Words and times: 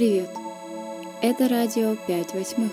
привет! 0.00 0.30
Это 1.20 1.46
радио 1.46 1.94
5 1.94 2.32
восьмых. 2.32 2.72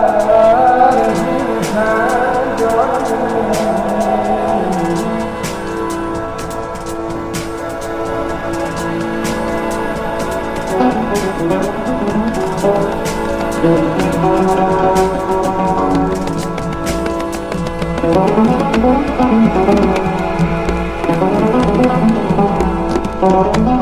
Thank 23.43 23.75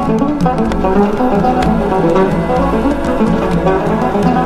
you. 4.26 4.39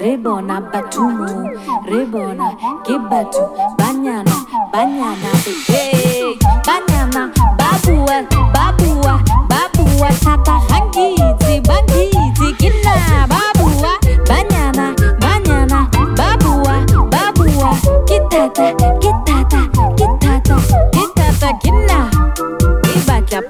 rebona 0.00 0.60
batumu 0.60 1.26
rebona 1.90 2.46
gibatu 2.86 3.42
banyana 3.78 4.36
banyana 4.72 5.30
bebe 5.68 6.38
banyana 6.66 7.22
babua 7.58 8.16
babua 8.54 9.14
babua 9.50 10.08
tata 10.24 10.52
hangiti 10.68 11.60
bangiti 11.68 12.48
kina 12.58 12.94
babua 13.32 13.92
banyana 14.28 14.94
banyana 15.20 15.86
babua 16.18 16.74
babua 17.10 17.70
kitata 18.04 18.74
kitata 19.00 19.60
kitata 19.96 20.56
kitata 20.92 21.52
kina 21.62 22.10
ibata 22.96 23.42